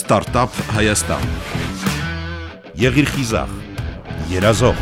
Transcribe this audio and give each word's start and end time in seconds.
Ստարտափ 0.00 0.54
Հայաստան։ 0.72 1.24
Եղիր 2.80 3.10
խիզախ, 3.12 3.50
երազող, 4.32 4.80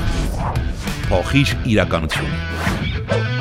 փոխիր 1.09 1.57
իրականություն։ 1.73 3.38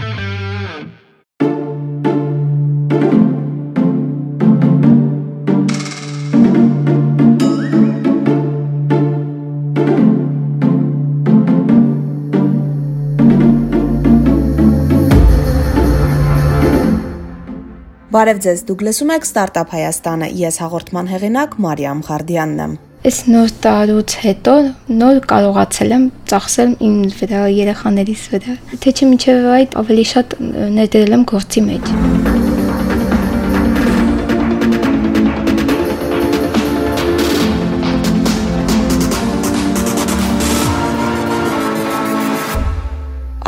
Բարև 18.08 18.38
ձեզ, 18.40 18.62
դուք 18.70 18.84
լսում 18.88 19.10
եք 19.18 19.26
Ստարտափ 19.28 19.74
Հայաստանը։ 19.76 20.28
Ես 20.40 20.60
հաղորդման 20.64 21.10
հեղինակ 21.12 21.58
Մարիամ 21.66 22.04
Ղարդյանն 22.08 22.62
եմ։ 22.64 22.78
Այս 23.04 23.20
նոր 23.34 23.52
տարուց 23.66 24.16
հետո 24.22 24.56
նոր 25.02 25.20
կարողացել 25.34 25.96
եմ 25.98 26.08
ծախսել 26.32 26.74
իմ 26.88 26.96
վրա 27.20 27.44
երեխաներիս 27.58 28.26
վրա։ 28.38 28.58
Թե 28.88 28.96
չէ 28.96 29.12
մինչև 29.12 29.52
այդ 29.58 29.78
ավելի 29.84 30.10
շատ 30.16 30.40
ներդրել 30.80 31.20
եմ 31.20 31.30
գործի 31.36 31.68
մեջ։ 31.68 32.37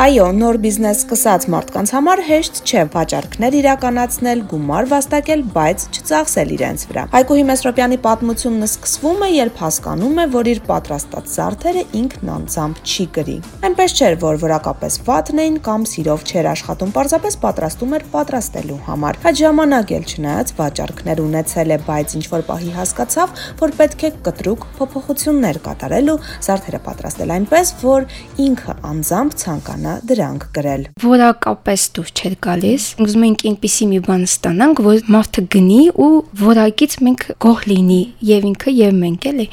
Այո, 0.00 0.30
նոր 0.32 0.56
բիզնես 0.64 1.00
սկսած 1.02 1.44
մարդկանց 1.52 1.90
համար 1.92 2.20
հեշտ 2.24 2.60
չէ 2.64 2.82
վաճառքներ 2.94 3.56
իրականացնել, 3.58 4.38
գումար 4.48 4.86
վաստակել, 4.88 5.42
բայց 5.52 5.82
չծախսել 5.90 6.54
իրենց 6.54 6.84
վրա։ 6.88 7.02
Հայկուհի 7.12 7.44
Մեսրոպյանի 7.50 7.98
պատմությունն 8.06 8.64
սկսվում 8.64 9.20
է, 9.20 9.28
երբ 9.34 9.60
հասկանում 9.60 10.22
է, 10.24 10.24
որ 10.32 10.48
իր 10.54 10.62
պատրաստած 10.70 11.34
զարդերը 11.34 11.82
ինքն 12.00 12.32
անձամբ 12.36 12.80
չի 12.80 13.06
կրի։ 13.20 13.36
Այնպես 13.68 13.96
չէր, 14.00 14.16
որ 14.24 14.40
որակապես 14.40 14.96
վատն 15.04 15.44
էին 15.44 15.60
կամ 15.68 15.84
սիրով 15.92 16.24
չէր 16.30 16.48
աշխատում, 16.56 16.94
պարզապես 16.96 17.38
պատրաստում 17.44 17.94
էր 18.00 18.08
պատրաստելու 18.16 18.80
համար։ 18.88 19.20
Այդ 19.20 19.40
ժամանակ 19.44 19.94
էլ 20.00 20.08
չնայած 20.16 20.54
վաճառքներ 20.64 21.22
ունեցել 21.28 21.76
է, 21.76 21.80
բայց 21.90 22.16
ինչ 22.16 22.24
որ 22.30 22.46
պահի 22.48 22.74
հասկացավ, 22.80 23.36
որ 23.60 23.76
պետք 23.84 24.00
է 24.00 24.12
կտրուկ 24.30 24.66
փոփոխություններ 24.80 25.60
կատարել 25.68 26.10
ու 26.14 26.18
զարդերը 26.48 26.82
պատրաստել 26.88 27.36
այնպես, 27.36 27.74
որ 27.84 28.10
ինքը 28.48 28.78
անձամբ 28.90 29.38
ցանկանա 29.44 29.89
կարողանա 29.90 30.06
դրանք 30.10 30.44
գրել։ 30.54 30.82
Որակապես 31.02 31.84
դուր 31.96 32.10
չէր 32.14 32.34
գալիս։ 32.46 32.84
Ուզում 33.02 33.24
ենք 33.26 33.44
այնպիսի 33.50 33.86
մի 33.90 34.00
բան 34.06 34.22
ստանանք, 34.28 34.82
որ 34.86 35.00
մարդը 35.14 35.42
գնի 35.54 35.80
ու 35.90 36.10
որակից 36.40 36.96
մենք 37.06 37.26
գող 37.44 37.60
լինի 37.70 38.00
եւ 38.30 38.48
ինքը 38.50 38.74
եւ 38.76 38.94
մենք 39.00 39.28
էլի։ 39.30 39.46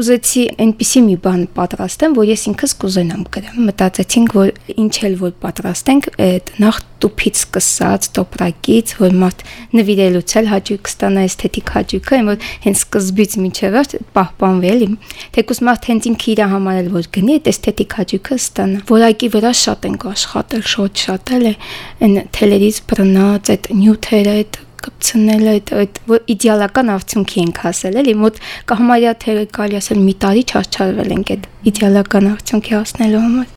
Ուզեցի 0.00 0.44
այնպիսի 0.66 1.02
մի 1.06 1.16
բան 1.24 1.42
պատրաստեմ, 1.60 2.16
որ 2.20 2.30
ես 2.30 2.46
ինքս 2.50 2.76
կուզենամ 2.80 3.24
գրեմ։ 3.34 3.60
Մտածեցինք, 3.70 4.36
որ 4.40 4.52
ինչ 4.80 4.94
էլ 5.10 5.18
որ 5.20 5.34
պատրաստենք, 5.44 6.10
այդ 6.30 6.54
նախ 6.64 6.84
տուփից 7.00 7.40
սկսած, 7.40 8.08
տոպրակից, 8.16 8.94
որ 9.00 9.16
մարդ 9.20 9.44
նվիրելուց 9.80 10.34
էլ 10.40 10.50
հաճույք 10.50 10.90
ստանա 10.90 11.24
էսթետիկ 11.30 11.72
հաճույքը, 11.76 12.16
այն 12.20 12.30
որ 12.30 12.48
հենց 12.66 12.80
սկզբից 12.84 13.36
մինչև 13.40 13.76
վերջ 13.76 13.94
պահպանվել 14.16 14.84
իմ։ 14.86 14.96
Թեկուզ 15.36 15.62
մարդ 15.70 15.90
հենց 15.90 16.08
ինքը 16.10 16.30
իր 16.34 16.42
համար 16.54 16.80
էլ 16.80 16.90
որ 16.96 17.10
գնի, 17.16 17.36
այդ 17.40 17.52
էսթետիկ 17.54 17.96
հաճույքը 18.00 18.40
ստանա։ 18.40 18.82
Որակի 18.90 19.30
վրա 19.36 19.52
շատ 19.60 19.86
ենք 19.90 20.08
աշխատել, 20.10 20.64
շատ 20.74 21.04
շատ 21.04 21.34
էլ 21.40 21.46
է 21.50 21.54
այն 22.00 22.18
թելերից 22.40 22.82
բռնած 22.90 23.54
այդ 23.54 23.70
նյութերը, 23.80 24.34
այդ 24.40 24.60
կպցնել 24.80 25.46
այդ 25.50 25.72
այդ 25.80 26.00
իդեալական 26.34 26.92
արդյունքի 26.94 27.40
ենք 27.44 27.62
հասել 27.66 28.00
էլի 28.02 28.16
մոտ 28.24 28.42
կհամարյա 28.72 29.14
թե 29.26 29.38
կարելի 29.60 29.80
ասել 29.82 30.02
մի 30.08 30.18
տարի 30.24 30.48
չարչարվել 30.48 31.16
ենք 31.20 31.32
այդ 31.36 31.48
իդեալական 31.74 32.34
արդյունքի 32.34 32.78
հասնելու 32.80 33.24
համար 33.28 33.56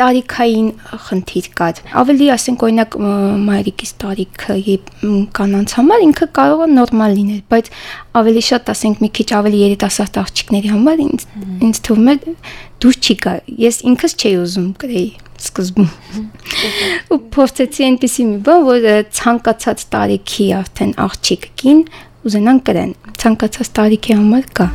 տարիքային 0.00 0.68
խնդիր 1.04 1.46
կար։ 1.52 1.80
Ավելի 2.00 2.26
ասենք 2.32 2.62
օրինակ 2.64 2.94
մայրիկիս 3.44 3.90
տարիքը 4.00 4.54
կանանց 5.36 5.74
համար 5.76 6.04
ինքը 6.06 6.28
կարող 6.38 6.62
է 6.64 6.68
նորմալ 6.72 7.16
լինել, 7.18 7.42
բայց 7.52 7.68
ավելի 8.20 8.42
շատ 8.48 8.70
ասենք 8.72 9.02
մի 9.04 9.10
քիչ 9.18 9.26
ավելի 9.36 9.60
երիտասարդ 9.62 10.16
աղջիկների 10.22 10.70
համար 10.72 11.02
ինձ 11.04 11.26
ինձ 11.68 11.80
թվում 11.88 12.08
է 12.08 12.14
դուր 12.80 12.96
չի 13.02 13.16
գա։ 13.26 13.34
Ես 13.66 13.80
ինքս 13.92 14.16
չէի 14.16 14.32
ուզում 14.46 14.70
գրեի 14.80 15.10
սկզբում։ 15.42 15.90
Ու 17.12 17.18
փորձեցի 17.36 17.86
այնպեսի 17.90 18.26
մի 18.30 18.38
բան, 18.48 18.64
որ 18.72 18.88
ցանկացած 19.20 19.84
տարիքի 19.92 20.48
արդեն 20.62 20.96
աղջիկ 21.04 21.44
կին 21.60 21.84
ուզենան 22.32 22.64
կրեն։ 22.70 22.96
Ցանկացած 23.20 23.72
տարիքի 23.76 24.18
համար 24.22 24.48
կա։ 24.56 24.70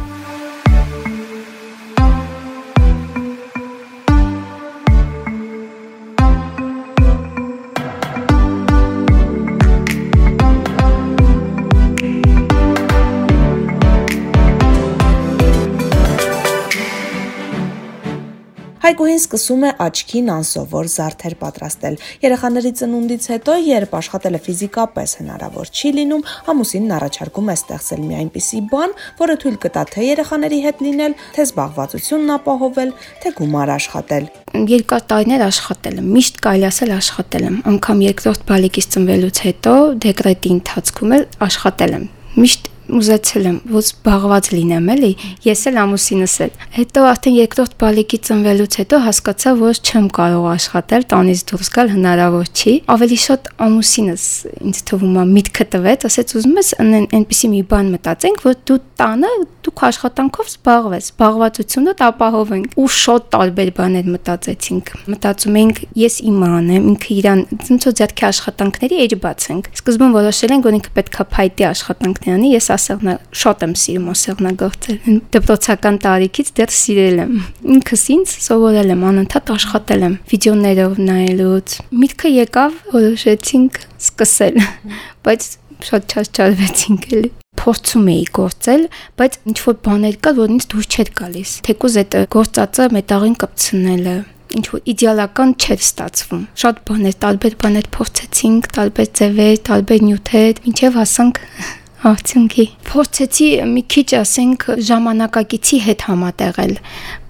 Հայկուհին 18.97 19.19
սկսում 19.21 19.63
է 19.67 19.69
աչքին 19.83 20.29
անսովոր 20.33 20.87
զարդեր 20.89 21.33
պատրաստել։ 21.37 21.95
Երեխաների 22.23 22.69
ծնունդից 22.79 23.25
հետո, 23.29 23.57
երբ 23.67 23.91
աշխատելը 23.93 24.39
ֆիզիկապես 24.47 25.11
հնարավոր 25.19 25.69
չի 25.69 25.91
լինում, 25.97 26.23
ամուսինն 26.49 26.95
առաջարկում 26.97 27.51
է 27.53 27.55
ստեղծել 27.61 28.01
մի 28.07 28.17
այնպիսի 28.17 28.61
բան, 28.73 28.95
որը 29.21 29.35
թույլ 29.43 29.59
կտա 29.67 29.83
թե 29.93 30.07
երեխաների 30.07 30.59
հետ 30.65 30.81
լինել, 30.87 31.15
թե 31.37 31.45
զբաղվածությունն 31.45 32.33
ապահովել, 32.37 32.95
թե 33.21 33.33
գումար 33.37 33.73
աշխատել։ 33.77 34.25
Երկար 34.73 35.05
տարիներ 35.13 35.45
աշխատել 35.45 36.01
եմ, 36.01 36.09
միշտ 36.17 36.41
կարելի 36.47 36.67
ասել 36.73 36.95
աշխատել 36.97 37.45
եմ։ 37.51 37.61
Անկամ 37.77 38.01
երկրորդ 38.07 38.49
բալիկից 38.49 38.89
ծնվելուց 38.97 39.43
հետո 39.45 39.75
դեկրետի 40.07 40.55
ընթացքում 40.57 41.15
էլ 41.17 41.29
աշխատել 41.51 41.95
եմ։ 42.01 42.09
Միշտ 42.37 42.73
ուզեցել 42.97 43.47
եմ, 43.47 43.57
որ 43.73 43.83
զբաղված 43.87 44.49
լինեմ, 44.53 44.87
էլի, 44.93 45.11
ես 45.47 45.61
էլ 45.71 45.79
ամուսինս 45.83 46.35
էլ։ 46.45 46.53
Հետո 46.77 47.03
արդեն 47.11 47.35
երկրորդ 47.37 47.75
բալիկի 47.83 48.19
ծնվելուց 48.27 48.77
հետո 48.81 48.99
հասկացա, 49.07 49.53
որ 49.61 49.81
չեմ 49.87 50.07
կարող 50.17 50.47
աշխատել, 50.53 51.07
տանից 51.11 51.43
դուրս 51.51 51.71
գալ 51.77 51.91
հնարավոր 51.97 52.47
չի։ 52.57 52.73
Ավելի 52.97 53.19
շատ 53.27 53.51
ամուսինս 53.67 54.25
ինձ 54.67 54.81
թվում 54.87 55.17
է 55.17 55.25
միտքը 55.37 55.67
տվեց, 55.77 56.07
ասեց 56.07 56.35
ուզում 56.37 56.57
ես 56.61 56.73
այնպեսի 56.87 57.51
մի 57.53 57.61
բան 57.71 57.93
մտածենք, 57.97 58.43
որ 58.47 58.57
դու 58.67 58.81
տանը 59.01 59.31
դուք 59.77 59.83
աշխատանքով 59.85 60.47
զբաղվես, 60.49 61.07
զբաղվածությունը 61.11 61.91
ապահովենք։ 62.07 62.71
Ու 62.81 62.85
շատ 62.97 63.25
տարբեր 63.33 63.69
բաներ 63.77 64.07
մտածեցինք։ 64.09 64.87
Մտածում 65.13 65.57
էինք, 65.61 65.81
ես 66.01 66.15
իմը 66.31 66.49
անեմ, 66.57 66.87
ինքը 66.91 67.11
իրան 67.17 67.43
ցնցո 67.67 67.93
ձեռքի 67.99 68.25
աշխատանքների 68.27 68.97
էջ 69.05 69.13
բացենք։ 69.21 69.69
Սկզբում 69.77 70.15
որոշել 70.17 70.53
ենք, 70.57 70.65
որ 70.67 70.77
ինքը 70.77 70.93
պետքա 70.97 71.25
փայտի 71.37 71.67
աշխատանքներ 71.67 72.37
անի, 72.37 72.49
ես 72.57 72.69
ասեղնա 72.73 73.15
շատ 73.37 73.65
եմ 73.67 73.75
սիրում 73.77 74.09
ասեղնագործել։ 74.17 75.21
Դպրոցական 75.37 76.01
տարիքից 76.07 76.51
դեռ 76.57 76.73
սիրել 76.77 77.21
եմ։ 77.27 77.37
Ինքս 77.77 78.05
ինձ 78.17 78.35
սովորել 78.47 78.93
եմ 78.97 79.07
անընդհատ 79.13 79.53
աշխատել 79.57 80.07
եմ 80.07 80.17
վիդեոներով 80.33 81.01
նայելուց։ 81.05 81.77
Միտքը 82.01 82.33
եկավ, 82.37 82.79
որոշեցինք 82.97 83.81
սկսել, 84.07 84.61
բայց 85.27 85.51
շատ 85.87 86.17
չարվեցինք 86.17 87.11
էլի 87.13 87.29
փորձում 87.67 88.07
էի 88.13 88.25
գործել, 88.37 88.87
բայց 89.19 89.37
ինչ 89.51 89.57
որ 89.67 89.77
բաներ 89.87 90.17
կար, 90.23 90.35
որ 90.37 90.55
ինձ 90.55 90.67
դուր 90.71 90.85
չէր 90.87 91.09
գալիս։ 91.19 91.53
Թեկուզ 91.67 91.97
այդ 92.01 92.17
գործածը 92.37 92.89
մետաղին 92.95 93.37
կպցնելը 93.43 94.17
ինչ 94.57 94.65
որ 94.71 94.85
իդեալական 94.93 95.49
չէր 95.59 95.81
ստացվում։ 95.83 96.43
Շատ 96.61 96.77
բաներ, 96.87 97.15
տարբեր 97.23 97.55
բաներ 97.63 97.89
փորձեցինք, 97.97 98.69
տարբեր 98.77 99.09
ձևեր, 99.19 99.57
տարբեր 99.67 100.05
նյութեր, 100.07 100.61
ինչև 100.71 100.99
հասանք 101.01 101.41
արդյունքի։ 102.11 102.65
Փորձեցի 102.87 103.47
մի 103.73 103.83
քիչ 103.91 104.07
ասենք 104.21 104.65
ժամանակակիցի 104.87 105.79
հետ 105.87 106.05
համատեղել։ 106.07 106.73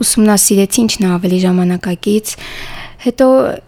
Ուսումնասիրեցի 0.05 0.83
ինչն 0.83 1.07
ավելի 1.17 1.39
ժամանակակից 1.47 2.35
հետո 3.05 3.27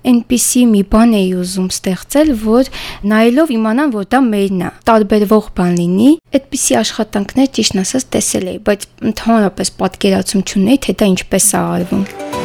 այնպիսի 0.09 0.63
մի 0.73 0.81
բան 0.93 1.13
էի 1.19 1.29
ուզում 1.43 1.69
ստեղծել, 1.75 2.33
որ 2.43 2.71
նայելով 3.13 3.53
իմանամ, 3.59 3.93
որ 3.99 4.09
դա 4.15 4.21
մերն 4.29 4.65
է, 4.65 4.73
տարբերվող 4.89 5.49
բան 5.59 5.79
լինի, 5.79 6.11
այդպիսի 6.39 6.79
աշխատանքներ 6.81 7.53
ճիշտ 7.59 7.81
ասած 7.85 8.09
տեսել 8.17 8.51
էի, 8.55 8.59
բայց 8.69 8.89
ընդհանրապես 9.13 9.73
պատկերացում 9.83 10.45
չունեի, 10.49 10.83
թե 10.89 10.99
դա 10.99 11.11
ինչպես 11.15 11.49
է 11.53 11.63
արվում։ 11.63 12.38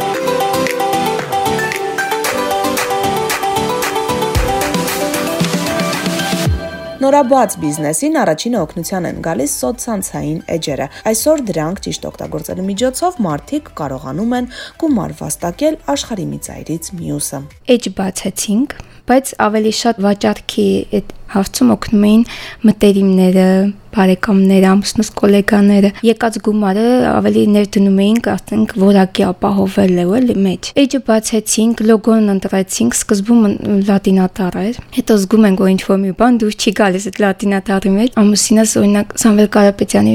Նորաբաց 7.04 7.54
բիզնեսին 7.60 8.14
առաջինը 8.16 8.60
օգնության 8.64 9.06
են 9.08 9.16
գալիս 9.24 9.54
սոցցանցային 9.60 10.38
էջերը։ 10.54 10.86
Այսօր 11.10 11.42
դրանք 11.50 11.82
ճիշտ 11.84 12.06
օգտագործելու 12.08 12.64
միջոցով 12.68 13.18
մարդիկ 13.26 13.68
կարողանում 13.80 14.32
են 14.38 14.48
գումար 14.80 15.12
վաստակել 15.18 15.76
աշխարհի 15.94 16.26
մի 16.30 16.38
ծայրից 16.48 16.88
մյուսը։ 17.02 17.40
Էջ 17.74 17.90
բացեցինք, 18.00 18.76
բայց 19.12 19.34
ավելի 19.44 19.74
շատ 19.84 20.00
վաճառքի 20.08 20.68
այդ 20.96 21.12
հարցում 21.34 21.72
օգնում 21.74 22.04
էին 22.08 22.22
մտերիմները, 22.68 23.48
բարեկամները, 23.94 24.66
ամուսնուս 24.74 25.10
գոլեգաները 25.20 25.90
եկած 26.08 26.38
գումարը 26.46 26.86
ավելի 27.10 27.44
ներդնում 27.54 28.00
էինք 28.04 28.28
ասենք 28.34 28.74
որակի 28.84 29.26
ապահովել 29.28 29.94
է 30.02 30.06
էլի 30.18 30.36
մեջ։ 30.46 30.70
Էջը 30.82 31.00
բացեցինք, 31.10 31.84
լոգոն 31.90 32.34
ընտրեցինք, 32.34 32.98
սկզբում 32.98 33.46
լատինատար 33.90 34.58
էր։ 34.64 34.82
Հետո 34.98 35.18
զգում 35.22 35.48
ենք 35.50 35.64
որ 35.64 35.72
ինչ 35.74 35.82
որ 35.94 36.02
մի 36.04 36.12
բան 36.24 36.42
դուրս 36.42 36.58
չի 36.58 36.74
գալիս 36.82 37.08
այդ 37.12 37.22
լատինատարի 37.24 37.94
մեջ։ 38.00 38.20
Ամուսինս 38.24 38.76
օրինակ 38.82 39.16
Սամվել 39.24 39.50
Կարապետյանի 39.54 40.14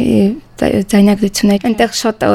ձայնագրություններ 0.59 1.65
այնտեղ 1.69 1.93
շատ 1.99 2.25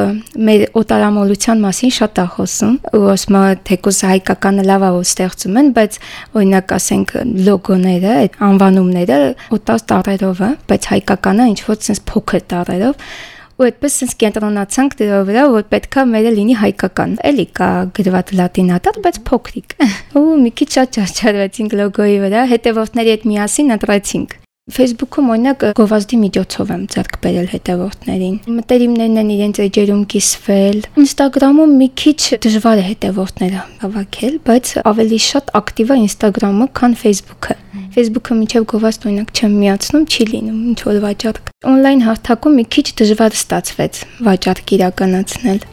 մեր 0.48 0.64
օտարամոլության 0.80 1.62
մասին 1.64 1.92
շատ 1.98 2.20
է 2.22 2.26
խոսում 2.34 2.74
ու 2.98 3.04
ասում 3.14 3.36
է 3.40 3.42
թեկուզ 3.68 4.00
հայկականը 4.10 4.64
լավ 4.70 4.86
է 4.88 4.90
ստեղծում 5.04 5.60
են 5.60 5.70
բայց 5.78 5.98
օրինակ 6.40 6.74
ասենք 6.78 7.14
լոգոները 7.48 8.16
այդ 8.24 8.40
անվանումները 8.48 9.20
օտար 9.58 9.86
տարերով 9.92 10.42
է 10.48 10.50
բայց 10.72 10.90
հայկականը 10.94 11.48
ինչ 11.54 11.60
որ 11.68 11.80
sense 11.88 12.04
փոքր 12.10 12.44
տարերով 12.54 13.08
ու 13.54 13.66
այդպես 13.68 13.96
sense 14.00 14.16
կենտրոնացանք 14.18 14.96
դրա 14.98 15.18
վրա 15.28 15.42
որ 15.54 15.66
պետքա 15.70 16.04
մերը 16.10 16.32
լինի 16.38 16.56
հայկական 16.58 17.12
էլի 17.30 17.46
կա 17.58 17.68
գրված 17.98 18.32
լատինատար 18.40 19.02
բայց 19.04 19.20
փոքրիկ 19.30 19.76
ու 20.18 20.24
մի 20.42 20.54
քիչ 20.58 20.70
շատ 20.78 20.96
ճարճարվեցինք 20.98 21.76
լոգոյի 21.82 22.18
վրա 22.24 22.48
հետևորդների 22.54 23.14
հետ 23.14 23.28
միասին 23.30 23.76
ընտրեցինք 23.78 24.40
Facebook-ում 24.72 25.26
օրինակ 25.28 25.64
գովազդի 25.76 26.18
միջոցով 26.22 26.70
եմ 26.72 26.84
ձեռք 26.94 27.16
բերել 27.20 27.48
հետևորդներին։ 27.52 28.36
Մտերիմներն 28.48 29.20
են 29.20 29.32
իրենց 29.34 29.60
էջերում 29.64 30.00
կիսվել։ 30.14 30.78
Instagram-ում 31.02 31.74
մի 31.82 31.88
քիչ 32.00 32.16
դժվար 32.46 32.80
է 32.80 32.86
հետևորդները 32.86 33.66
հավաքել, 33.84 34.38
բայց 34.48 34.72
ավելի 34.88 35.20
շատ 35.26 35.52
ակտիվ 35.60 35.92
է 35.92 35.98
Instagram-ը, 36.06 36.70
քան 36.80 36.96
Facebook-ը։ 37.04 37.58
Facebook-ը 37.98 38.38
միջև 38.40 38.66
գովազդ 38.72 39.06
օրինակ 39.12 39.36
չեմ 39.36 39.60
միացնում, 39.60 40.08
չի 40.08 40.28
լինում 40.32 40.64
ինչ 40.72 40.80
որ 40.88 40.98
վաճառք։ 41.04 41.54
Օնլայն 41.74 42.02
հարթակում 42.08 42.58
մի 42.58 42.66
քիչ 42.72 42.86
դժվար 43.04 43.38
ստացվեց 43.44 44.02
վաճառք 44.32 44.76
իրականացնել։ 44.80 45.64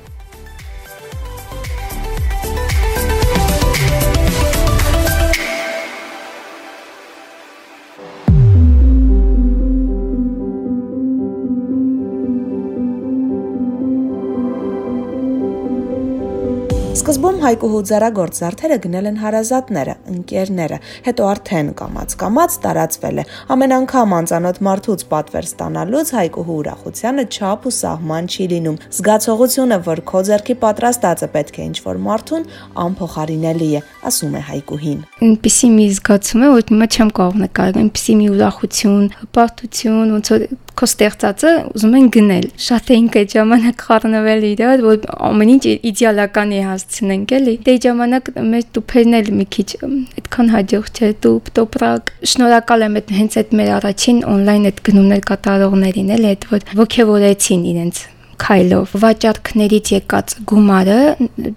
Սկզբում 17.51 17.71
Հայկուհու 17.71 17.87
ձեռագործ 17.89 18.37
զարդերը 18.39 18.75
գնել 18.83 19.07
են 19.09 19.17
հարազատները, 19.19 19.93
ընկերները, 20.11 20.77
հետո 21.07 21.25
արդեն 21.31 21.71
կամած-կամած 21.81 22.53
տարածվել 22.63 23.19
է։ 23.19 23.25
Ամեն 23.51 23.73
անգամ 23.75 24.13
անծանոթ 24.17 24.61
մարդուց 24.67 25.03
պատվեր 25.11 25.47
ստանալուց 25.51 26.13
Հայկուհու 26.15 26.55
ուրախությանը 26.61 27.25
չափ 27.27 27.67
ու 27.67 27.73
սահման 27.75 28.31
չի 28.31 28.47
լինում։ 28.55 28.79
Զգացողությունը, 28.95 29.77
որ 29.91 30.03
քո 30.07 30.23
ձեռքի 30.31 30.55
պատրաստածը 30.63 31.29
պետք 31.35 31.59
է 31.59 31.67
ինչ-որ 31.67 32.01
մարդուն 32.07 32.47
անփոխարինելի 32.87 33.69
է, 33.75 33.83
ասում 34.07 34.31
է 34.31 34.43
Հայկուհին։ 34.47 34.99
Ինչպիսի 35.27 35.71
մի 35.75 35.85
զգացում 35.91 36.41
է, 36.41 36.51
որ 36.55 36.65
հիմա 36.71 36.87
չեմ 36.95 37.15
կարող 37.19 37.39
նկարել, 37.51 37.81
ինչպիսի 37.91 38.15
մի 38.21 38.27
ուրախություն, 38.31 39.05
հպարտություն, 39.21 40.15
ոնց 40.15 40.31
որ 40.31 40.47
քո 40.79 40.87
ստեղծածը 40.87 41.51
ուզում 41.75 41.95
են 41.99 42.07
գնել։ 42.15 42.45
Շատ 42.65 42.91
էինք 42.95 43.17
այդ 43.21 43.33
ժամանակ 43.35 43.83
խառնվել 43.87 44.45
իրար, 44.51 44.83
որ 44.85 45.09
ամեն 45.27 45.51
ինչ 45.55 45.65
իդեալական 45.91 46.53
է 46.55 46.61
հասցնենք, 46.67 47.33
էլի։ 47.37 47.55
Դե 47.67 47.75
ժամանակ 47.85 48.31
մեր 48.51 48.65
տուփերն 48.77 49.17
էլ 49.19 49.33
մի 49.41 49.47
քիչ 49.57 49.67
այդքան 49.81 50.53
հաջող 50.55 50.89
չէ, 50.95 51.11
տուփ, 51.25 51.51
տոպրակ։ 51.59 52.15
Շնորհակալ 52.31 52.87
եմ 52.87 52.97
այդ 53.01 53.13
հենց 53.19 53.37
այդ 53.41 53.53
մեր 53.61 53.75
առաջին 53.81 54.23
on-line 54.31 54.71
այդ 54.71 54.81
գնումներ 54.87 55.27
կատարողներին, 55.31 56.15
էլի, 56.17 56.33
այդ 56.35 56.49
որ 56.55 56.67
ողջևորեցին 56.81 57.69
իրենց 57.75 58.03
քայլով 58.41 58.93
վաճառքներից 59.05 59.91
եկած 59.95 60.37
գումարը 60.51 60.99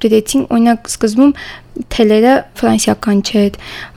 դրեցին 0.05 0.49
օրինակ 0.55 0.91
սկզբում 0.95 1.33
թելերը 1.91 2.33
ֆրանսիական 2.59 3.21
չէ, 3.27 3.43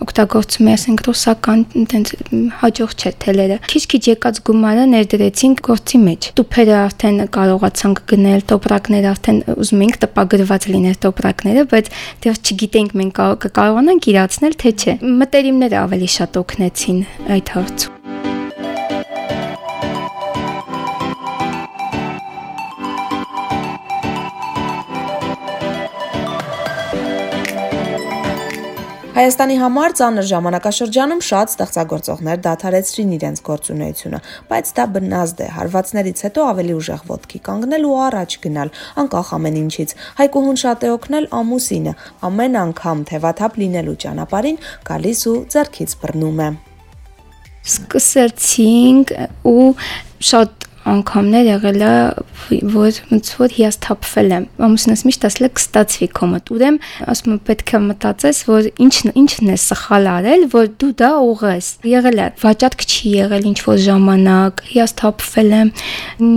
օգտագործում 0.01 0.69
է, 0.69 0.74
ասենք 0.78 1.04
ռուսական, 1.07 1.63
տենց 1.92 2.13
հաջող 2.62 2.95
չէ 2.98 3.12
թելերը։ 3.24 3.57
Քիչ-քիչ 3.74 4.01
եկած 4.07 4.39
գումարը 4.50 4.86
ներդրեցինք 4.94 5.62
գործի 5.68 6.01
մեջ։ 6.06 6.30
Տուփերը 6.39 6.78
արդեն 6.80 7.19
կարողացանք 7.38 8.01
գնել, 8.13 8.45
տոպրակները 8.54 9.12
արդեն 9.13 9.42
ուզում 9.57 9.84
էինք 9.88 10.00
տպագրված 10.06 10.69
լիներ 10.74 10.98
տոպրակները, 11.06 11.68
բայց 11.74 11.92
դեռ 12.25 12.42
չգիտենք 12.48 12.98
մենք 13.01 13.22
կկարողանանք 13.45 14.10
իրացնել 14.13 14.57
թե 14.63 14.74
չէ։ 14.78 14.98
Մտերիմները 15.22 15.80
ավելի 15.84 16.10
շատ 16.18 16.42
օգնեցին 16.44 17.06
այդ 17.38 17.56
հարցում։ 17.57 17.96
Հայաստանի 29.17 29.55
համար 29.57 29.93
ծանր 29.97 30.25
ժամանակաշրջանում 30.29 31.21
շատ 31.25 31.53
ստեղծագործողներ 31.53 32.41
դադարեցրին 32.45 33.13
իրենց 33.15 33.39
գործունեությունը, 33.47 34.19
բայց 34.51 34.69
դա 34.77 34.85
բնազդ 34.93 35.41
է։ 35.41 35.47
Հարվածներից 35.55 36.21
հետո 36.27 36.43
ավելի 36.51 36.75
ուժեղ 36.77 37.01
ոտքի 37.09 37.41
կանգնել 37.47 37.87
ու 37.89 37.95
առաջ 38.07 38.35
գնալ, 38.45 38.71
անկախ 39.01 39.31
ամեն 39.39 39.57
ինչից։ 39.63 39.95
Հայկուհուն 40.21 40.61
շատ 40.61 40.85
է 40.85 40.93
օգնել 40.97 41.27
ամուսինը, 41.41 41.95
ամեն 42.29 42.61
անգամ 42.61 43.03
թևաթափ 43.09 43.59
լինելու 43.65 43.97
ճանապարհին 44.05 44.61
գալիս 44.91 45.25
ու 45.33 45.37
ձեռքից 45.57 45.97
բռնում 46.05 46.41
է 46.45 46.49
սկսեցինք 47.67 49.11
ու 49.49 49.67
շատ 50.29 50.66
անգամներ 50.88 51.48
եղել 51.48 51.84
է, 51.88 51.92
որ 52.74 53.00
ոնց 53.12 53.31
որ 53.42 53.56
հիասթափվել 53.57 54.34
եմ։ 54.38 54.45
Ամուսինս 54.68 55.04
միշտ 55.07 55.28
ասել 55.28 55.48
է 55.48 55.50
կստացվի 55.57 56.07
մոտ։ 56.31 56.51
Ուրեմն 56.56 56.80
ասում 57.13 57.34
եմ 57.34 57.42
պետք 57.48 57.74
է 57.78 57.81
մտածես, 57.88 58.42
որ 58.48 58.69
ինչն 58.88 59.13
ինչն 59.22 59.51
է 59.54 59.57
սխալ 59.68 60.10
արել, 60.13 60.48
որ 60.56 60.72
դու 60.81 60.92
դա 61.04 61.12
ուղես։ 61.28 61.69
Եղել 61.92 62.22
է 62.24 62.28
վաճառք 62.44 62.86
չի 62.88 63.13
եղել 63.18 63.48
ինչ 63.51 63.60
որ 63.68 63.80
ժամանակ, 63.88 64.66
հիասթափվել 64.72 65.56
եմ, 65.62 65.72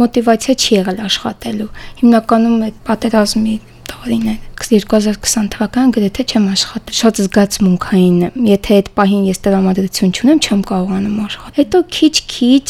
մոտիվացիա 0.00 0.55
չի 0.61 0.70
եղել 0.81 1.02
աշխատելու։ 1.11 1.70
Հիմնականում 2.00 2.64
այդ 2.70 2.81
պատերազմի 2.91 3.56
տարին 3.90 4.26
է 4.31 4.34
2020 4.60 5.48
թվականին 5.54 5.92
գրեթե 5.96 6.25
չեմ 6.31 6.44
աշխատել 6.52 6.96
շատ 7.00 7.20
զգացմունքային 7.25 8.19
եթե 8.46 8.76
այդ 8.78 8.88
պահին 8.98 9.25
ես 9.31 9.40
տրամադրություն 9.46 10.12
չունեմ 10.14 10.40
չեմ 10.46 10.62
կարողանում 10.70 11.16
աշխատել 11.25 11.58
հետո 11.60 11.81
քիչ-քիչ 11.96 12.66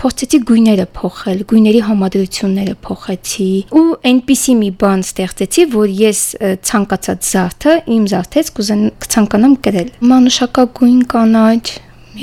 փորձեցի 0.00 0.40
գույները 0.50 0.86
փոխել 0.98 1.44
գույների 1.52 1.82
համադրությունները 1.88 2.76
փոխեցի 2.88 3.48
ու 3.78 3.86
այնպիսի 4.10 4.54
մի 4.64 4.70
բան 4.82 5.04
ստեղծեցի 5.04 5.66
որ 5.74 5.96
ես 6.00 6.22
ցանկացած 6.70 7.30
զարդը 7.34 7.74
իմ 7.94 8.06
զարդից 8.14 8.52
կցանկանամ 8.58 9.58
գրել 9.68 9.90
մանուշակագույն 10.14 11.02
կանաչ 11.14 11.64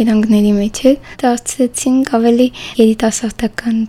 երանգների 0.01 0.51
մեջ 0.55 0.77
է 0.88 0.91
դարձեցինք 1.22 2.12
ավելի 2.17 2.48
երիտասարդական 2.81 3.79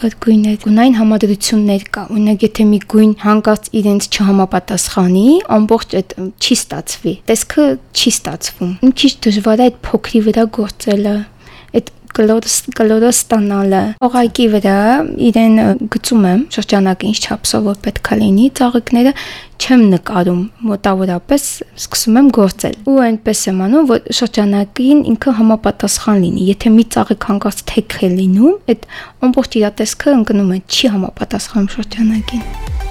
հատ 0.00 0.14
գույներ, 0.24 0.56
գունային 0.64 0.96
համադրություններ 1.00 1.84
կա։ 1.94 2.02
Օրինակ, 2.14 2.44
եթե 2.46 2.66
մի 2.70 2.78
գույն 2.92 3.12
հանկարծ 3.24 3.68
իրենց 3.80 4.08
չհամապատասխանի, 4.10 5.26
ամբողջ 5.56 5.96
այդ 6.00 6.14
չի 6.40 6.56
ստացվի։ 6.60 7.14
Տեսքը 7.30 7.66
չի 7.90 8.12
ստացվում։ 8.14 8.72
քիչ 9.00 9.12
դժվար 9.26 9.60
է 9.60 9.68
այդ 9.70 9.78
փոքրի 9.90 10.20
վրա 10.30 10.44
գործելը 10.60 11.14
կլորս 12.16 12.56
կլորս 12.78 13.20
ստանալը 13.20 13.82
օղակի 14.06 14.46
վրա 14.54 14.76
իրեն 15.28 15.56
գծում 15.94 16.26
եմ 16.30 16.42
շրջանակը 16.56 17.08
ինչ 17.10 17.20
չափսով 17.20 17.68
որ 17.70 17.78
պետքա 17.86 18.18
լինի 18.20 18.46
ծաղիկները 18.60 19.12
չեմ 19.60 19.82
նկարում 19.94 20.42
մոտավորապես 20.70 21.48
սկսում 21.84 22.20
եմ 22.20 22.30
գործել 22.40 22.76
ու 22.90 22.98
այնպես 23.06 23.42
եմ 23.50 23.64
անում 23.66 23.88
որ 23.90 24.14
շրջանակին 24.20 25.02
ինքը 25.14 25.34
համապատասխան 25.40 26.22
լինի 26.26 26.46
եթե 26.50 26.74
մի 26.76 26.86
ծաղիկ 26.96 27.28
հանկարծ 27.30 27.64
թեք 27.72 27.98
է 28.00 28.12
լինում 28.20 28.72
այդ 28.74 28.88
ամբողջ 29.28 29.58
իր 29.60 29.74
տեսքը 29.82 30.16
ընկնում 30.20 30.54
է 30.56 30.62
չի 30.70 30.94
համապատասխանում 30.96 31.74
շրջանակին 31.76 32.89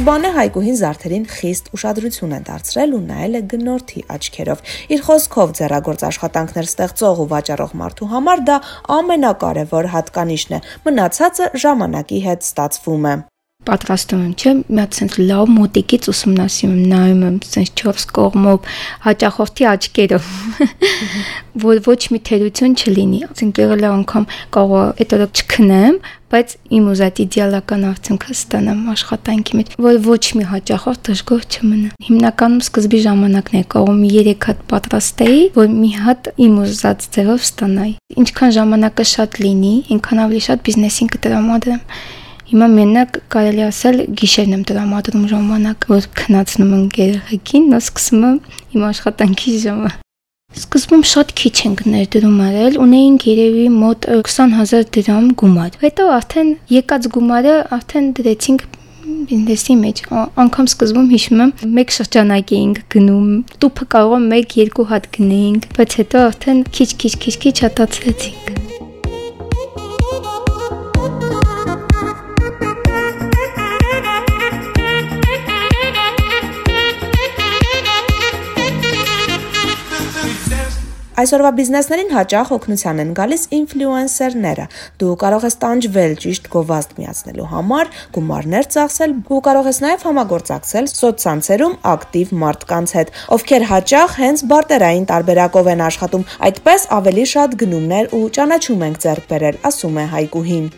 Սկզբանե 0.00 0.28
Հայկուհին 0.32 0.76
զարդերին 0.80 1.24
խիստ 1.28 1.66
ուշադրություն 1.76 2.30
է 2.32 2.38
դարձրել 2.46 2.94
ու 2.96 3.00
նայել 3.10 3.36
է 3.36 3.42
գնորդի 3.52 4.04
աչքերով։ 4.14 4.62
Իր 4.96 5.02
խոսքով 5.04 5.52
ձեռագործ 5.60 6.04
աշխատանքներ 6.08 6.70
ստեղծող 6.70 7.20
ու 7.20 7.26
վաճառող 7.36 7.74
մարդու 7.84 8.08
համար 8.16 8.44
դա 8.48 8.56
ամենակարևոր 8.96 9.90
հատկանիշն 10.00 10.56
է։ 10.56 10.62
Մնացածը 10.88 11.50
ժամանակի 11.66 12.22
հետ 12.30 12.48
ստացվում 12.48 13.04
է։ 13.12 13.14
պատրաստում 13.68 14.20
եմ, 14.24 14.30
չէ՞, 14.40 14.52
մի 14.70 14.80
հատ 14.80 14.96
sense 14.96 15.16
լավ 15.20 15.50
մոտիկից 15.52 16.06
ուսումնասիրում 16.10 16.78
նայում 16.90 17.24
եմ 17.28 17.36
sense 17.44 17.74
4 17.80 18.06
կողմով, 18.16 18.70
հաճախորդի 19.04 19.66
աչքերով, 19.70 20.30
որ 21.66 21.82
ոչ 21.84 22.00
մի 22.14 22.20
թերություն 22.30 22.78
չլինի։ 22.80 23.20
Ասենք 23.28 23.60
եղել 23.60 23.84
է 23.84 23.90
անգամ 23.90 24.26
կարող 24.56 25.04
է 25.04 25.06
օրը 25.10 25.28
չքնեմ, 25.40 26.00
բայց 26.30 26.52
իմ 26.78 26.84
ուզած 26.92 27.20
իդեալական 27.24 27.84
արդյունքը 27.90 28.34
ստանամ 28.36 28.82
աշխատանքի 28.92 29.56
մեջ, 29.58 29.72
որ 29.82 29.96
ոչ 30.06 30.24
մի 30.38 30.44
հաճախորդ 30.50 31.00
դժգոհ 31.10 31.42
չմնա։ 31.50 31.90
Հիմնականում 32.06 32.62
սկզբի 32.64 33.00
ժամանակն 33.06 33.58
է 33.60 33.64
կարող 33.74 33.98
մի 33.98 34.10
3 34.14 34.46
հատ 34.46 34.62
պատրաստեի, 34.70 35.42
որ 35.58 35.74
մի 35.74 35.90
հատ 36.06 36.30
իմ 36.46 36.54
ուզած 36.62 37.08
ձևով 37.18 37.44
ստանայի։ 37.50 37.92
Ինչքան 38.22 38.56
ժամանակը 38.60 39.08
շատ 39.10 39.42
լինի, 39.42 39.74
այնքան 39.90 40.24
ավելի 40.30 40.42
շատ 40.46 40.64
բիզնեսին 40.70 41.12
կտրամադրեմ 41.18 41.84
Հիմա 42.50 42.66
մենակ 42.66 43.16
կարելի 43.30 43.62
ասել 43.62 44.00
գիշերն 44.18 44.54
եմ 44.56 44.62
տրամադրում 44.66 45.26
ժամանակ, 45.30 45.84
որ 45.86 46.06
քնացնում 46.18 46.72
եմ 46.74 46.86
երեխեքին, 46.98 47.68
նա 47.70 47.78
սկսում 47.84 48.24
եմ 48.26 48.40
իմ 48.74 48.86
աշխատանքի 48.88 49.52
ժամը։ 49.64 49.90
Սկզբում 50.58 51.04
շատ 51.12 51.30
քիչ 51.38 51.52
ենք 51.68 51.84
ներդրում 51.92 52.40
արել, 52.48 52.78
ունեինք 52.82 53.26
երևի 53.30 53.66
մոտ 53.76 54.08
20000 54.16 54.90
դրամ 54.98 55.28
գումար։ 55.42 55.78
Հետո 55.84 56.06
արդեն 56.16 56.50
եկած 56.74 57.06
գումարը 57.14 57.54
արդեն 57.78 58.08
դրեցինք 58.18 58.66
բիզնեսի 59.30 59.76
մեջ 59.84 60.02
անգամ 60.44 60.70
սկզբում 60.74 61.10
հիշում 61.14 61.44
եմ 61.44 61.52
մեկ 61.78 61.94
շրջանակ 61.96 62.54
էինք 62.58 62.80
գնում 62.94 63.28
տուփը 63.62 63.88
կարող 63.94 64.26
է 64.40 64.42
1-2 64.42 64.88
հատ 64.90 65.10
գնեինք 65.18 65.70
բայց 65.78 66.00
հետո 66.02 66.24
արդեն 66.30 66.64
քիչ-քիչ 66.78 67.14
քիչ-քիչ 67.26 67.56
հատացրեցինք 67.66 68.59
Այսօրվա 81.20 81.50
բիզնեսներին 81.60 82.12
հաճախ 82.14 82.50
օգնության 82.56 83.00
են 83.02 83.10
գալիս 83.18 83.42
ինֆլուենսերները։ 83.56 84.64
Դու 85.02 85.14
կարող 85.20 85.46
ես 85.46 85.56
տանջվել 85.64 86.14
ճիշտ 86.24 86.48
գովազդ 86.54 86.94
միացնելու 87.00 87.48
համար, 87.50 87.90
գումարներ 88.16 88.68
ծախսել, 88.74 89.14
ու 89.28 89.40
կարող 89.50 89.68
ես 89.70 89.80
նաև 89.84 90.06
համագործակցել 90.08 90.90
սոցցանցերում 90.94 91.78
ակտիվ 91.92 92.34
մարդկանց 92.40 92.94
հետ, 93.00 93.14
ովքեր 93.36 93.66
հաճախ 93.70 94.18
հենց 94.24 94.44
բարտերային 94.54 95.08
տարբերակով 95.12 95.72
են 95.76 95.84
աշխատում։ 95.90 96.28
Այդպես 96.50 96.86
ավելի 97.00 97.24
շատ 97.36 97.58
գնումներ 97.64 98.14
ու 98.16 98.26
ճանաչում 98.40 98.86
ենք 98.88 99.02
ձեռք 99.04 99.32
բերել, 99.34 99.64
ասում 99.70 100.00
է 100.00 100.06
Հայկուհին 100.16 100.70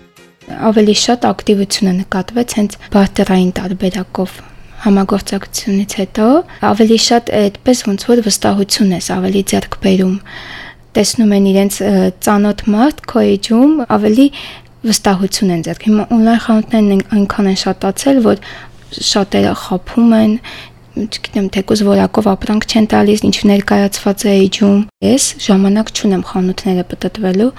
ավելի 0.52 0.94
շատ 0.98 1.26
ակտիվություն 1.28 1.90
է 1.92 1.94
նկատվեց 2.02 2.56
հենց 2.58 2.80
բարտերային 2.92 3.52
տարբերակով 3.62 4.40
համագործակցությունից 4.82 5.94
հետո 6.00 6.26
ավելի 6.72 6.98
շատ 7.06 7.30
այդպես 7.42 7.82
ոնց 7.88 8.06
որ 8.10 8.22
վստահություն 8.26 8.96
ես 8.96 9.08
ավելի 9.16 9.42
ձեռք 9.52 9.78
բերում 9.84 10.16
տեսնում 10.96 11.32
են 11.36 11.46
իրենց 11.52 11.78
ծանոթ 12.26 12.66
մարդ 12.72 12.98
քո 13.12 13.22
էջում 13.36 13.72
ավելի 13.96 14.26
վստահություն 14.82 15.54
են 15.54 15.64
ձեռք 15.68 15.86
հիմա 15.88 16.04
on-line 16.16 16.42
խանութներն 16.46 17.06
այնքան 17.16 17.50
են 17.52 17.58
շատացել 17.62 18.20
որ 18.26 18.42
շատերը 19.12 19.54
խափում 19.62 20.14
են 20.18 20.36
չգիտեմ 20.92 21.46
թեկուզ 21.54 21.82
որակով 21.88 22.26
ապրանք 22.34 22.66
չեն 22.68 22.88
տալիս 22.92 23.22
ինչ 23.28 23.36
ներկայացված 23.48 24.24
է 24.28 24.34
էջում 24.42 24.80
ես 25.06 25.28
ժամանակ 25.46 25.92
չունեմ 25.96 26.24
խանութները 26.28 26.84
պատտվելու 26.92 27.52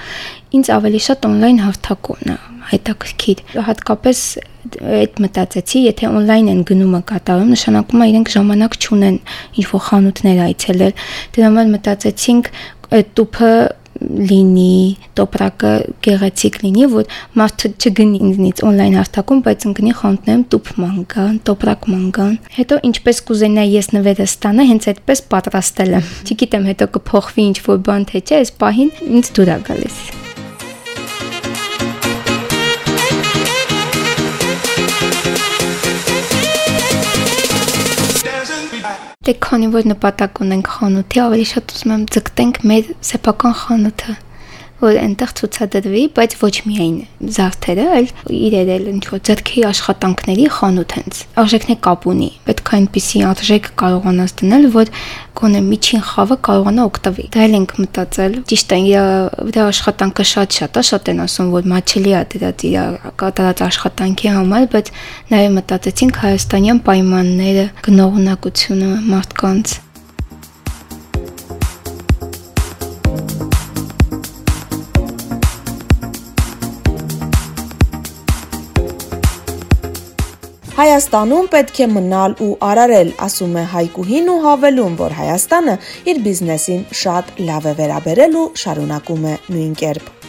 ինձ 0.59 0.73
ավելի 0.77 1.01
շատ 1.07 1.29
on-line 1.31 1.63
հարթակումն 1.65 2.35
է 2.35 2.52
հետաքրքիր 2.71 3.43
հատկապես 3.67 4.23
այդ 4.63 5.21
մտածեցի, 5.23 5.79
եթե 5.89 6.09
on-line 6.09 6.51
են 6.53 6.61
գնումը 6.69 7.01
կատարում, 7.09 7.53
նշանակում 7.53 8.03
է 8.03 8.09
իրենք 8.13 8.33
ժամանակ 8.33 8.77
չունեն 8.79 9.17
ինչ-որ 9.59 9.83
խանութներ 9.87 10.43
այցելել։ 10.47 10.93
Դրա 11.35 11.47
համար 11.49 11.71
մտածեցինք 11.73 12.51
այդ 12.93 13.09
տուփը 13.19 13.53
լինի, 14.03 14.97
տոպրակը 15.17 15.71
գեղեցիկ 16.05 16.57
լինի, 16.63 16.87
որ 16.93 17.13
մարդը 17.39 17.71
չգնի 17.77 18.21
ինձնից 18.27 18.63
on-line 18.67 18.97
հարթակում, 18.99 19.43
բայց 19.47 19.67
ընկնի 19.69 19.93
խանութներում 19.99 20.43
տուփ 20.53 20.73
մանգան, 20.83 21.37
տոպրակ 21.49 21.87
մանգան։ 21.93 22.35
Հետո 22.57 22.81
ինչպես 22.89 23.23
կուզենայի 23.29 23.73
ես 23.77 23.89
նվերը 23.93 24.27
ստանա, 24.33 24.67
հենց 24.73 24.89
այդպես 24.93 25.25
պատրաստել 25.37 25.97
եմ։ 26.01 26.11
Չգիտեմ 26.25 26.69
հետո 26.73 26.91
կփոխվի 26.97 27.49
ինչ-որ 27.53 27.81
բան 27.87 28.11
թե 28.11 28.23
չէ, 28.27 28.43
այս 28.43 28.55
պահին 28.63 28.93
ինձ 29.13 29.33
դուր 29.37 29.53
է 29.53 29.59
գալիս։ 29.69 30.05
Դե 39.23 39.33
քանի 39.39 39.67
որ 39.71 39.85
նպատակ 39.87 40.39
ունենք 40.43 40.69
խանութի, 40.73 41.19
ավելի 41.23 41.47
շատ 41.53 41.73
ուզում 41.77 41.91
եմ 41.95 42.01
ձգտենք 42.15 42.57
մեր 42.67 42.89
սեփական 43.07 43.53
խանութը 43.61 44.15
որ 44.83 44.99
այնտեղ 45.03 45.33
ցուցադրվի, 45.39 46.03
բայց 46.17 46.35
ոչ 46.43 46.53
միայն 46.67 46.95
զարդերը, 47.37 47.85
այլ 47.97 48.07
իրեր 48.37 48.71
էլ 48.73 48.87
ինչ 48.93 49.03
որ 49.13 49.21
ձեռքի 49.29 49.63
աշխատանքների 49.69 50.47
խանութ 50.57 50.95
հենց։ 50.97 51.21
Արժեքն 51.43 51.73
է 51.73 51.77
կապ 51.87 52.07
ունի։ 52.13 52.29
Պետք 52.47 52.71
է 52.73 52.77
այնպիսի 52.79 53.21
արժեք 53.29 53.69
կարողանաս 53.83 54.35
դնել, 54.43 54.67
որ 54.73 54.91
գոնե 55.39 55.61
միջին 55.67 56.03
խավը 56.07 56.37
կարողանա 56.47 56.83
օգտվի։ 56.89 57.25
Դա 57.33 57.43
էլ 57.43 57.55
ենք 57.57 57.71
մտածել։ 57.83 58.35
Ճիշտ 58.51 58.73
է, 58.73 58.79
իր 58.93 59.57
աշխատանքը 59.63 60.25
շատ-շատ 60.33 60.77
է, 60.77 60.83
շատ 60.89 61.09
են 61.13 61.23
ասում, 61.23 61.49
որ 61.53 61.69
մաչելի 61.73 62.13
է 62.13 62.21
դրած 62.33 62.65
իր 62.69 62.99
կատարած 63.23 63.63
աշխատանքի 63.69 64.35
համար, 64.37 64.67
բայց 64.73 64.93
նաև 65.33 65.57
մտածեցինք 65.57 66.21
հայաստանյան 66.27 66.83
պայմանները, 66.89 67.65
գնողունակությունը 67.89 68.93
մարդկանց 69.09 69.79
Հայաստանում 80.73 81.47
պետք 81.53 81.79
է 81.83 81.87
մնալ 81.93 82.33
ու 82.41 82.47
արարել, 82.65 83.11
ասում 83.21 83.59
է 83.61 83.65
Հայկուհին 83.75 84.31
ու 84.33 84.37
հավելում, 84.47 84.95
որ 85.03 85.15
Հայաստանը 85.19 85.77
իր 86.09 86.23
բիզնեսին 86.25 86.83
շատ 87.03 87.31
լավ 87.51 87.69
է 87.69 87.77
վերաբերել 87.83 88.41
ու 88.41 88.49
շարունակում 88.63 89.31
է 89.35 89.37
նույն 89.53 89.79
կերպ։ 89.83 90.22